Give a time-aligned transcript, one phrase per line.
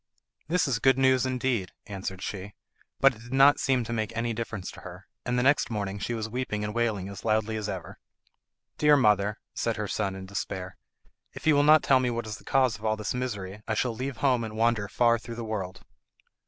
[0.47, 2.55] "That is good news indeed," answered she;
[2.99, 5.99] but it did not seem to make any difference to her, and the next morning
[5.99, 7.99] she was weeping and wailing as loudly as ever.
[8.79, 10.75] "Dear mother," said her son in despair,
[11.33, 13.75] "if you will not tell me what is the cause of all this misery I
[13.75, 15.85] shall leave home and wander far through the world."